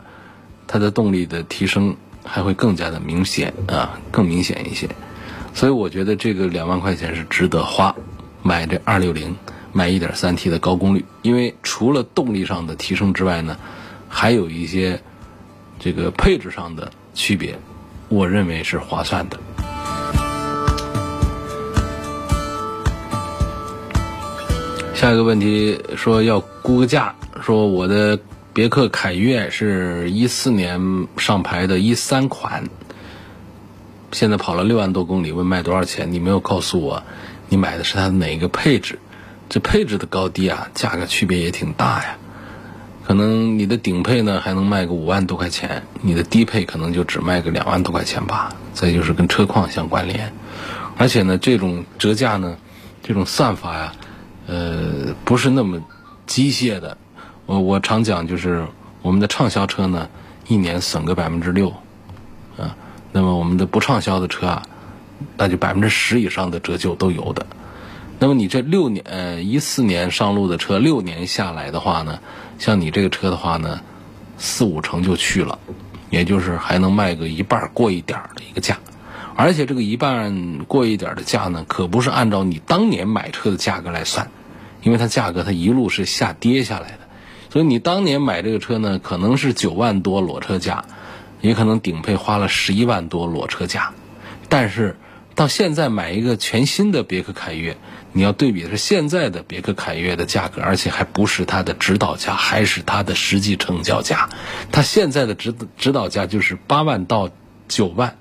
[0.66, 4.88] 它的动力的提升还会更加的明显啊，更明显一些。
[5.55, 7.94] 所以我觉得这个两万块钱是值得花，
[8.42, 9.37] 买这二六零，
[9.73, 13.57] 买一点三 T 的高功率，因为除了动力上的提升之外呢，
[14.09, 15.01] 还有一些
[15.79, 17.57] 这个配置上的区别，
[18.14, 19.38] 我认为是划算的。
[24.94, 28.18] 下一个问题说要估个价，说我的
[28.53, 30.81] 别克凯越是一四年
[31.18, 32.64] 上牌的一三款，
[34.12, 36.11] 现在跑了六万多公里，问卖多少钱？
[36.11, 37.03] 你没有告诉我，
[37.48, 38.98] 你买的是它的哪个配置？
[39.48, 42.16] 这配置的高低啊，价格区别也挺大呀。
[43.06, 48.50] 可能你的顶配呢还能卖个五万多块钱，你的低配可能就只卖个两万多块钱吧。
[48.72, 50.32] 再就是跟车况相关联，
[50.96, 52.56] 而且呢，这种折价呢，
[53.02, 53.92] 这种算法呀。
[54.46, 55.80] 呃，不是那么
[56.26, 56.96] 机械的。
[57.46, 58.66] 我我常讲，就是
[59.00, 60.08] 我们的畅销车呢，
[60.48, 61.68] 一年省个百分之六，
[62.58, 62.74] 啊，
[63.12, 64.62] 那么我们的不畅销的车啊，
[65.36, 67.46] 那就百分之十以上的折旧都有的。
[68.18, 72.20] 那么你这六年，呃，一四年上路的车，六年下来的话呢，
[72.59, 73.81] 像你这个车的话呢，
[74.38, 75.59] 四五成就去了，
[76.11, 78.79] 也就是还能卖个一半过一点的一个价。
[79.37, 84.31] 而且这个一半过一点的价呢，可不是按照你当年买车的价格来算，
[84.83, 87.00] 因为它价格它一路是下跌下来的，
[87.50, 90.85] 所以你当年买这个车呢，可能是九万多裸车价，
[91.40, 93.92] 也可能顶配花了十一万多裸车价，
[94.48, 94.96] 但是
[95.35, 97.77] 到现在买一个全新的别克凯越，
[98.12, 104.29] 你要对比的是现在的别克凯越的价格，而且还不是它的指导价，还是它的实际成交价，
[104.70, 107.31] 它现在的指指导价就是八万到
[107.68, 108.16] 九万。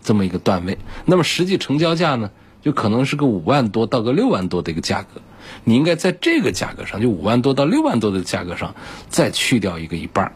[0.00, 2.30] 这么一个段位，那么实际成交价呢，
[2.62, 5.20] 就可能是个五万多到个六万多的一个价格。
[5.64, 8.74] 你应该在这个价格上，就五万多到六万多的价格上，
[9.10, 10.32] 再去掉一个一半儿。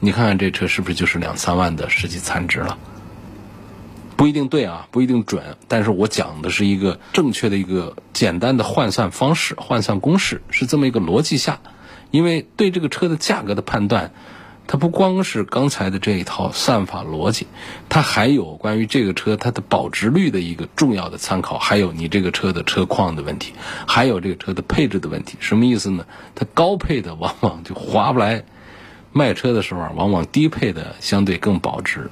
[0.00, 2.78] 你看看这车是不是就是两三万的实际残值了？
[4.16, 11.60] 不一定对啊，不一定准，但是我讲的是一个正确的一个简单的换算方式、换算公式，是这么一个逻辑下，
[12.10, 14.12] 因为对这个车的价格的判断。
[14.66, 17.46] 它不光是刚才的这一套算法逻辑，
[17.90, 23.52] 它还有关于这个车它的保值率的一个重要的参考，还有你这个车的车况的问题，
[23.86, 25.36] 还有这个车的配置的问题。
[25.38, 26.06] 什么意思呢？
[26.34, 28.44] 它高配的往往就划不来，
[29.12, 32.10] 卖车的时候往往低配的相对更保值。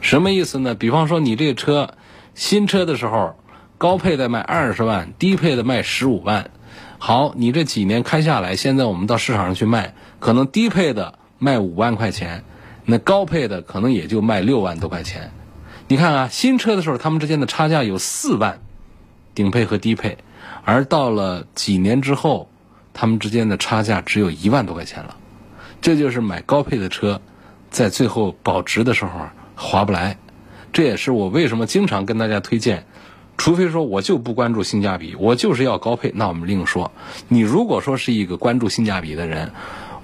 [0.00, 0.74] 什么意思呢？
[0.74, 1.94] 比方说你这个车
[2.34, 3.36] 新车的时候，
[3.78, 6.50] 高配的卖二十万，低配的卖十五万。
[6.98, 11.18] 好，你这几年开下来，现在我们到市场上去卖，可能低配的。
[11.38, 12.44] 卖五万块钱，
[12.86, 15.32] 那高配的可能也就卖六万多块钱。
[15.86, 18.58] 你看啊，新车的时候他们之间的差价有四万，
[19.34, 20.16] 顶配和低配，
[20.64, 22.48] 而到了几年之后，
[22.94, 25.14] 他们之间的差价只有一万多块钱了。
[25.82, 27.20] 这就是买高配的车，
[27.68, 29.10] 在最后保值的时候
[29.56, 30.18] 划不来。
[30.72, 32.86] 这也是我为什么经常跟大家推荐，
[33.36, 36.92] 除非说我就不关注性价比，我就是要高配，那我们另说。
[37.26, 39.50] 你如果说是一个关注性价比的人。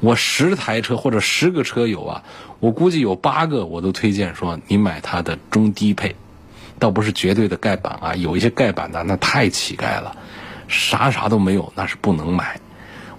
[0.05, 2.25] 我十台车或者十个车友啊，
[2.59, 6.17] 我估计有八个我都推荐说你买它的中低配，
[6.81, 10.17] 倒不是绝对的盖板啊，有一些盖板的那太乞丐了，
[10.67, 12.61] 啥啥都没有，那是不能买。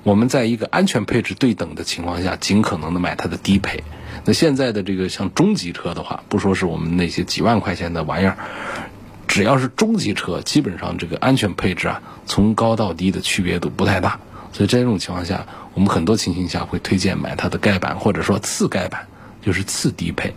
[0.04, 3.82] 我们在一个安全配置对等的情况下，尽可能的买它的低配。
[4.26, 8.38] 那现在的这个像中级车的话，不说是我们那些几万块钱的玩意儿，
[9.28, 14.20] 只要是中级车，基本上这个安全配置啊，从高到低的区别都不太大。
[14.52, 19.08] 所以在这种情况下，我们很多情形下会推荐买它的盖板，或者说次盖板，
[19.42, 20.34] 就是次低配，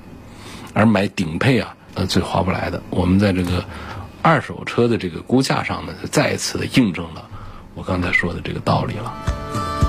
[0.72, 2.82] 而买顶配啊，呃，最划不来的。
[2.90, 3.64] 我们在这个
[4.22, 7.28] 二手车的这个估价上呢，再一次的印证了
[7.74, 9.85] 我刚才说的这个道理了。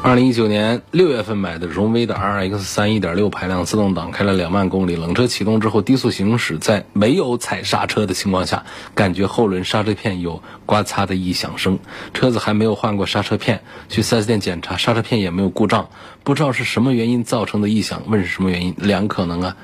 [0.00, 11.78] 二零一九年六月份买的荣威的 RX 三一点六排量自动挡，开了两万公里，冷车启动之后低速行驶，在没有踩刹车的情况下，感觉后轮刹车片有刮擦的异响声。
[12.14, 15.90] 车子还没有换过刹车片，去 4S 店检查，刹车片也没有故障，
[16.22, 18.04] 不知道是什么原因造成的异响。
[18.06, 18.74] 问是什么原因？
[18.78, 19.56] 两可能啊，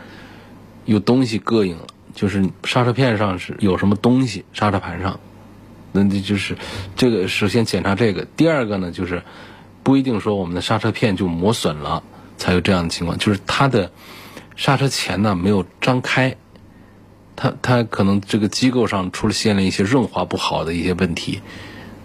[0.85, 5.21] 有东西膈应了，就是刹车片上是有什么东西，刹车盘上，
[5.93, 6.57] 那这就是
[6.97, 8.27] 这个首先检查这个。
[8.37, 9.23] 第二个呢，就是。
[9.85, 12.03] 不一定说我们的刹车片就磨损了
[12.39, 13.93] 才有这样的情况，就是它的
[14.57, 16.37] 刹车钳呢没有张开，
[17.37, 21.43] 它它可能这个机构上出现了一些润滑不好的一些问题，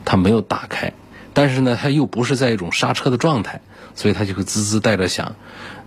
[0.04, 0.92] 它没有打开，
[1.34, 3.62] 但是呢它又不是在一种刹车的状态，
[3.96, 5.36] 所以它就会滋滋带着响。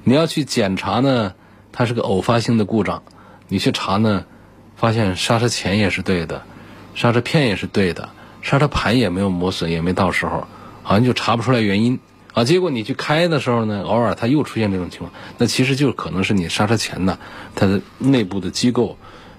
[0.03, 1.35] 你要去检查呢，
[1.73, 3.03] 它是个偶发性的故障，
[3.49, 4.25] 你去查呢，
[4.77, 6.43] 发现刹车钳也是对的，
[6.95, 8.09] 刹车片也是对的，
[8.41, 10.47] 刹车盘也没有磨损，也没到时候。
[10.83, 11.99] 好像就查不出来原因
[12.35, 17.19] 啊，结果你去开的时候呢，偶尔它又出现这种情况，那其实就可能是你刹车前呢，
[17.55, 18.97] 它的内部的机构、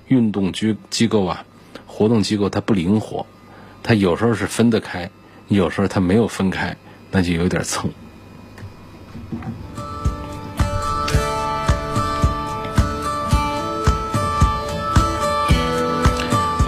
[0.08, 1.46] 运动机机构啊、
[1.88, 3.26] 活动机构它不灵活，
[3.82, 5.10] 它有时候是分得开，
[5.48, 6.78] 有时候它没有分开，
[7.12, 7.90] 那就有点蹭。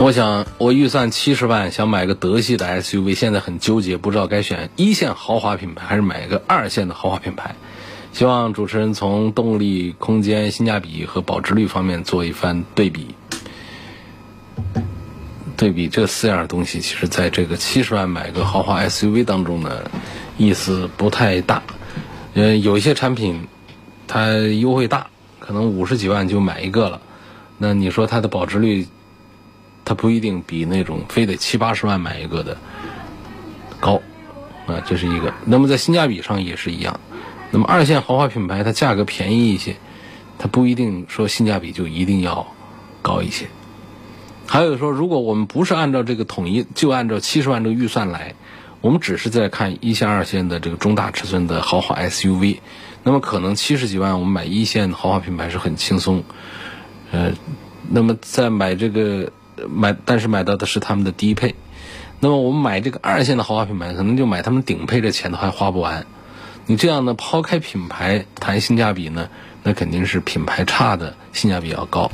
[0.05, 7.55] 我想，我预算七十万，想买个德系的 SUV，现在很纠结，不知道该选一线豪华品牌还是买一个二线的豪华品牌。
[8.13, 13.15] 希望主持人从动力、空间、性价比和保值率方面做一番对比。
[15.57, 19.89] 对比这四样东西，其实在这个七十万买个豪华 SUV 当中呢，
[20.37, 21.63] 意思不太大。
[22.35, 23.47] 嗯，有一些产品
[24.07, 25.07] 它优惠大，
[25.39, 27.01] 可能五十几万就买一个了。
[27.57, 28.85] 那你说它的保值率？
[29.85, 32.57] 它不一定比那种非得七八十万买一个的
[33.79, 34.01] 高，
[34.65, 35.31] 啊，这是一个。
[35.45, 36.99] 那么在性价比上也是一样。
[37.51, 39.75] 那么二线豪华品牌它价格便宜一些，
[40.39, 42.47] 它不一定说性价比就一定要
[43.03, 43.45] 高一些。
[44.47, 48.33] 还有说，如果我们不是按照这个统一，就按照七十万这个预算来，
[48.81, 52.57] 我们只是在看一线、二线的这个中大尺寸的豪华 SUV，
[53.03, 56.23] 那么可能七十几万我们买一线豪华品牌是很轻松。
[57.11, 57.31] 呃，
[57.87, 59.31] 那么在买这个。
[59.69, 61.55] 买，但是买到的是他们的低配，
[62.19, 66.05] 那么我们买这个二线的豪华品牌，可能就买他们顶配的钱都还花不完。
[66.65, 69.29] 你这样呢，抛开品牌谈性价比呢，
[69.63, 72.09] 那肯定是品牌差的性价比要高。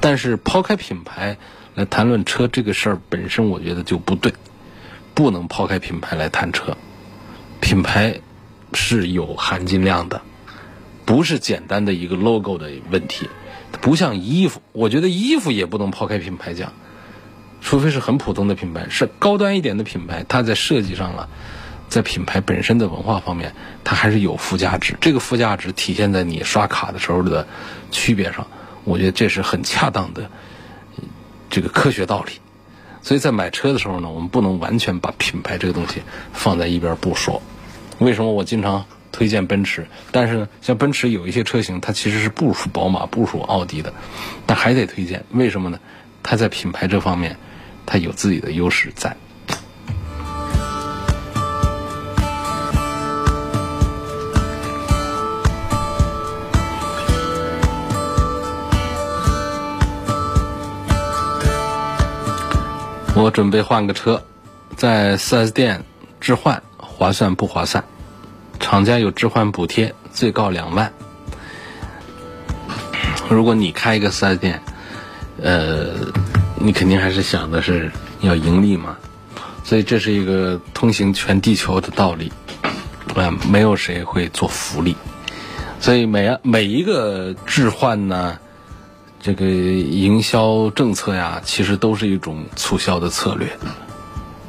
[0.00, 1.38] 但是抛开品牌
[1.74, 4.34] 来谈论车这个事儿本身，我觉得就不对，
[5.14, 6.76] 不能抛开品牌来谈车。
[7.60, 8.20] 品牌
[8.74, 10.20] 是有含金量的，
[11.06, 13.28] 不是简单的一个 logo 的问题。
[13.80, 16.72] 不像衣服，我觉得衣服也不能抛开品牌讲，
[17.66, 21.28] 除非是很普通的品牌，是高端一点的品牌，它在设计上了，
[21.88, 24.96] 在品牌本身的文化方面，它还是有附加值。
[25.00, 27.48] 这个附加值体现在你刷卡的时候的
[27.90, 28.46] 区别上，
[28.84, 30.30] 我觉得这是很恰当的
[31.50, 32.34] 这个科学道理。
[33.02, 36.02] 所以在买车的时候呢，我们不能完全把品牌这个东西
[36.32, 37.42] 放在一边不说。
[37.98, 39.88] 为什么我经常推荐奔驰？
[40.12, 43.92] 但是呢，像奔驰有一些车型，它其实是不属宝马、不属奥迪的，
[44.46, 45.24] 但还得推荐。
[45.32, 45.80] 为什么呢？
[46.22, 47.36] 它在品牌这方面，
[47.86, 49.16] 它有自己的优势在。
[63.18, 64.22] 我准备换个车，
[64.76, 65.82] 在 4S 店
[66.20, 67.82] 置换划算不划算？
[68.60, 70.92] 厂家有置换补贴，最高两万。
[73.30, 74.60] 如果你开一个 4S 店，
[75.42, 76.12] 呃，
[76.58, 77.90] 你肯定还是想的是
[78.20, 78.96] 要盈利嘛，
[79.64, 82.32] 所以这是一个通行全地球的道理，
[83.14, 84.96] 啊，没有谁会做福利，
[85.80, 88.38] 所以每每一个置换呢。
[89.18, 93.48] 这个营销政策呀，其实都是一种促销的策略，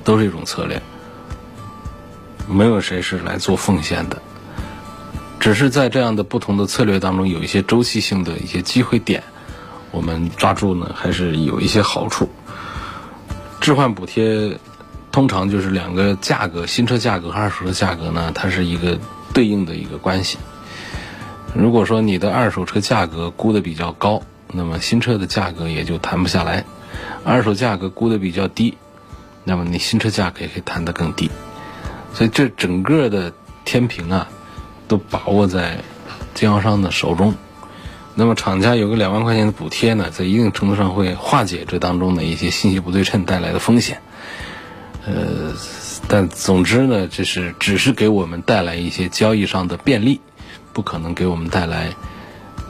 [0.04, 0.80] 都是一种策略。
[2.48, 4.22] 没有谁是来做奉献的，
[5.40, 9.24] 只是在这样的不同的策略当中，有一些周期性的一些机会点，
[9.92, 12.30] 我们抓住呢，还是有一些好处。
[13.60, 14.58] 置换补贴
[15.12, 19.00] 通常就是两个价格，新车价格和二手车价格呢，它是一个
[19.34, 20.38] 对应的一个关系。
[21.56, 24.22] 如果说你的二手车价格估的比较高，
[24.52, 26.66] 那么新车的价格也就谈不下来，
[27.24, 28.78] 二手价格估的比较低，
[29.44, 31.32] 那么你新车价格也可以谈得更低，
[32.14, 33.34] 所以这整个的
[33.66, 34.28] 天平啊，
[34.88, 35.80] 都把握在
[36.36, 37.34] 经销商的手中。
[38.20, 44.02] 那么厂家有个两万块钱的补贴呢，在一定程度上会化解这当中的一些信息不对称带来的风险。
[45.06, 45.54] 呃，
[46.08, 50.20] 但总之呢，这是只是给我们带来一些交易上的便利，
[50.74, 51.94] 不可能给我们带来。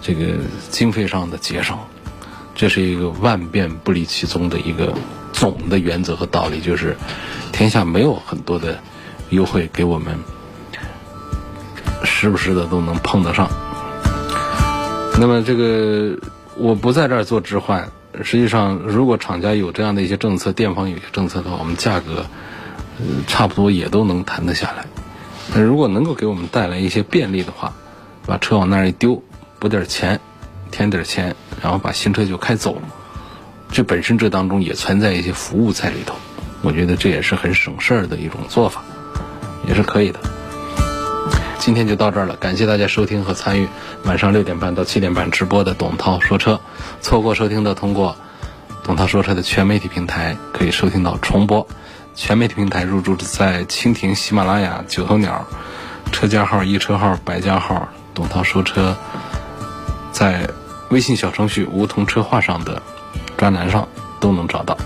[0.01, 0.35] 这个
[0.69, 1.77] 经费上的节省，
[2.53, 4.93] 这是一个万变不离其宗的一个
[5.31, 6.95] 总的原则和道理，就是
[7.53, 8.79] 天下没有很多的
[9.29, 10.19] 优惠给我们，
[12.03, 13.49] 时不时的都能碰得上。
[15.19, 16.17] 那么这个
[16.55, 17.89] 我不在这儿做置换，
[18.23, 22.25] 实际上如果厂家有这样的一些政策，店方有些政策的话，我们价格
[23.27, 24.85] 差不多也都能谈得下来。
[25.55, 27.73] 那如果能够给我们带来一些便利的话，
[28.25, 29.23] 把车往那儿一丢。
[29.59, 30.19] 补点钱，
[30.69, 32.79] 添点钱，然后把新车就开走。
[33.71, 36.13] 这本身这当中也存在一些服务在里头，
[36.61, 38.83] 我觉得这也是很省事儿的一种做法，
[39.67, 40.19] 也是可以的。
[41.59, 43.67] 今天就到这儿了，感谢大家收听和参与
[44.03, 46.59] 晚上六点半到七点半直播的董涛说车。
[47.01, 48.15] 错过收听的，通过
[48.83, 51.67] 董涛说车的全媒体平台可以收听到重播。
[52.15, 55.45] 全媒体平台入驻在蜻蜓、喜马拉雅、九头鸟、
[56.11, 58.95] 车架号、一车号、百家号、董涛说车。
[60.11, 60.49] 在
[60.89, 62.81] 微信小程序“梧桐车话”上的
[63.35, 63.87] 专栏上
[64.19, 64.77] 都能找到。